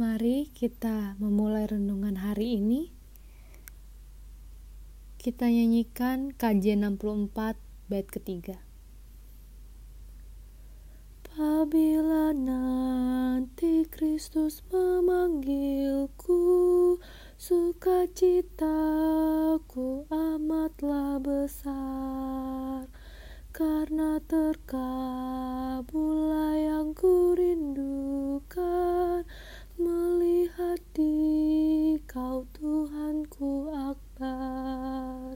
[0.00, 2.88] Mari kita memulai renungan hari ini.
[5.20, 7.60] Kita nyanyikan KJ 64
[7.92, 8.64] bait ketiga.
[11.20, 16.40] Apabila nanti Kristus memanggilku,
[17.36, 18.48] sukacitaku
[20.08, 22.88] amatlah besar,
[23.52, 25.36] karena terkabullah
[26.56, 27.20] yang ku
[30.94, 35.34] di kau Tuhanku akbar.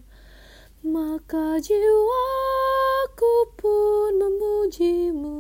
[0.85, 5.39] Maka jiwaku pun memujimu.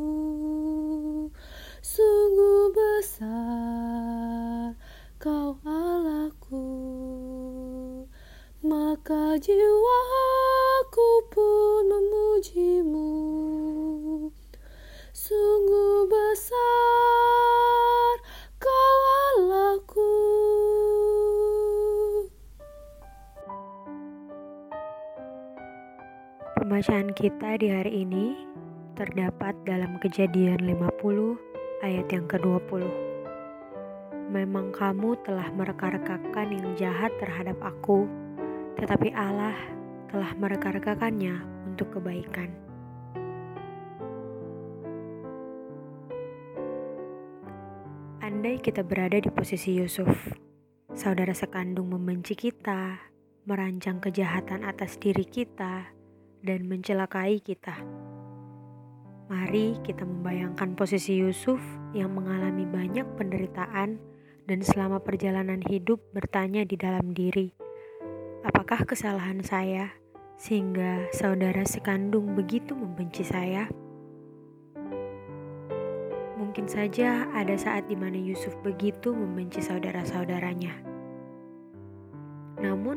[1.78, 4.74] Sungguh besar
[5.23, 6.66] kau Allahku.
[8.66, 13.10] Maka jiwaku pun memujimu.
[15.15, 16.43] Sungguh besar
[26.65, 28.40] Pembacaan kita di hari ini
[28.96, 31.37] terdapat dalam kejadian 50
[31.84, 32.88] ayat yang ke-20.
[34.32, 38.09] Memang kamu telah mereka-rekakan yang jahat terhadap aku,
[38.80, 39.52] tetapi Allah
[40.09, 41.37] telah mereka-rekakannya
[41.68, 42.48] untuk kebaikan.
[48.24, 50.32] Andai kita berada di posisi Yusuf,
[50.96, 53.04] saudara sekandung membenci kita,
[53.45, 55.93] merancang kejahatan atas diri kita,
[56.45, 57.73] dan mencelakai kita.
[59.32, 61.59] Mari kita membayangkan posisi Yusuf
[61.96, 63.96] yang mengalami banyak penderitaan
[64.44, 67.48] dan selama perjalanan hidup bertanya di dalam diri,
[68.44, 69.88] apakah kesalahan saya
[70.36, 73.64] sehingga saudara sekandung begitu membenci saya?
[76.36, 80.94] Mungkin saja ada saat di mana Yusuf begitu membenci saudara-saudaranya.
[82.65, 82.97] Namun,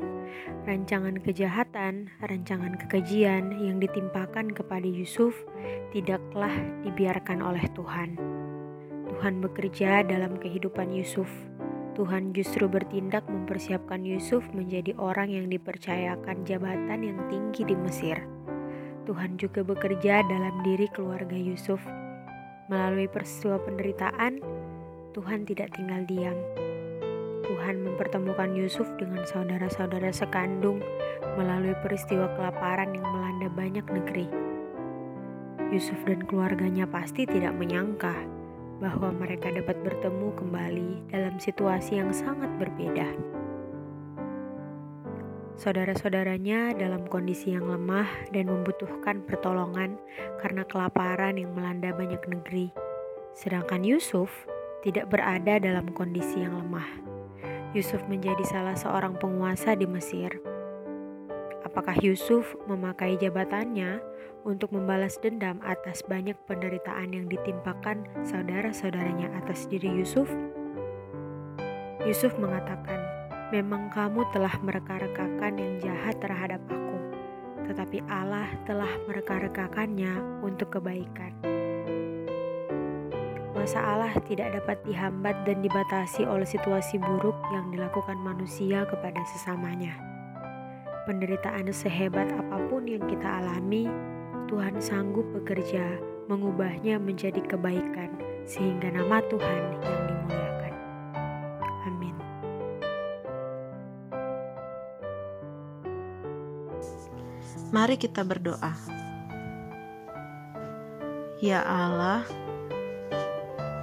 [0.64, 5.36] rancangan kejahatan, rancangan kekejian yang ditimpakan kepada Yusuf
[5.92, 6.52] tidaklah
[6.88, 8.16] dibiarkan oleh Tuhan.
[9.12, 11.28] Tuhan bekerja dalam kehidupan Yusuf.
[12.00, 18.24] Tuhan justru bertindak mempersiapkan Yusuf menjadi orang yang dipercayakan jabatan yang tinggi di Mesir.
[19.04, 21.84] Tuhan juga bekerja dalam diri keluarga Yusuf.
[22.72, 24.40] Melalui peristiwa penderitaan,
[25.16, 26.38] Tuhan tidak tinggal diam
[27.46, 30.82] Tuhan mempertemukan Yusuf dengan saudara-saudara sekandung
[31.38, 34.28] melalui peristiwa kelaparan yang melanda banyak negeri.
[35.70, 38.16] Yusuf dan keluarganya pasti tidak menyangka
[38.80, 43.10] bahwa mereka dapat bertemu kembali dalam situasi yang sangat berbeda.
[45.58, 49.98] Saudara-saudaranya dalam kondisi yang lemah dan membutuhkan pertolongan
[50.38, 52.70] karena kelaparan yang melanda banyak negeri,
[53.34, 54.30] sedangkan Yusuf
[54.86, 57.07] tidak berada dalam kondisi yang lemah.
[57.78, 60.34] Yusuf menjadi salah seorang penguasa di Mesir.
[61.62, 64.02] Apakah Yusuf memakai jabatannya
[64.50, 70.26] untuk membalas dendam atas banyak penderitaan yang ditimpakan saudara-saudaranya atas diri Yusuf?
[72.02, 72.98] Yusuf mengatakan,
[73.54, 76.98] "Memang kamu telah mereka-rekakan yang jahat terhadap aku,
[77.70, 81.57] tetapi Allah telah mereka-rekakannya untuk kebaikan."
[83.68, 89.92] Kuasa Allah tidak dapat dihambat dan dibatasi oleh situasi buruk yang dilakukan manusia kepada sesamanya.
[91.04, 93.92] Penderitaan sehebat apa pun yang kita alami,
[94.48, 95.84] Tuhan sanggup bekerja
[96.32, 98.16] mengubahnya menjadi kebaikan
[98.48, 100.74] sehingga nama Tuhan yang dimuliakan.
[101.92, 102.16] Amin.
[107.76, 108.72] Mari kita berdoa.
[111.44, 112.24] Ya Allah,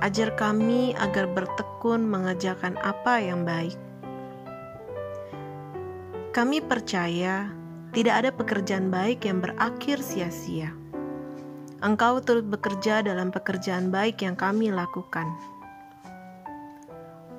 [0.02, 3.78] Ajar kami agar bertekun mengerjakan apa yang baik.
[6.34, 7.52] Kami percaya
[7.94, 10.74] tidak ada pekerjaan baik yang berakhir sia-sia.
[11.78, 15.30] Engkau turut bekerja dalam pekerjaan baik yang kami lakukan.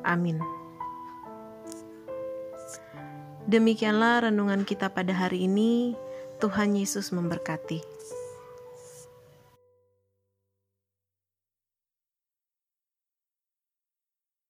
[0.05, 0.39] Amin.
[3.45, 5.97] Demikianlah renungan kita pada hari ini.
[6.39, 7.83] Tuhan Yesus memberkati.